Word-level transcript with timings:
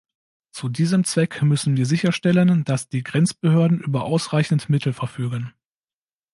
Zu 0.51 0.67
diesem 0.67 1.03
Zweck 1.03 1.43
müssen 1.43 1.77
wir 1.77 1.85
sicherstellen, 1.85 2.63
dass 2.63 2.87
die 2.87 3.03
Grenzbehörden 3.03 3.79
über 3.81 4.03
ausreichend 4.03 4.67
Mittel 4.67 4.93
verfügen. 4.93 5.53